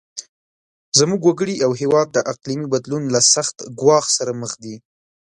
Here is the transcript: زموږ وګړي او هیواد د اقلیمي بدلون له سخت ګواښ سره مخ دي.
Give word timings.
زموږ 0.99 1.21
وګړي 1.25 1.55
او 1.65 1.71
هیواد 1.81 2.07
د 2.11 2.17
اقلیمي 2.31 2.67
بدلون 2.73 3.03
له 3.13 3.19
سخت 3.33 3.57
ګواښ 3.79 4.05
سره 4.17 4.31
مخ 4.41 4.51
دي. 4.63 4.75